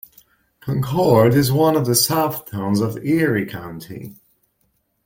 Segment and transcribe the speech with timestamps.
[0.61, 4.15] Concord is one of the "Southtowns" of Erie County.